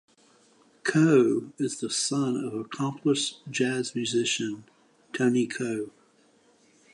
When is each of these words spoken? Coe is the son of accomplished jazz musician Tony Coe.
Coe 0.83 1.51
is 1.59 1.79
the 1.79 1.91
son 1.91 2.35
of 2.43 2.55
accomplished 2.55 3.41
jazz 3.51 3.93
musician 3.93 4.63
Tony 5.13 5.45
Coe. 5.45 5.91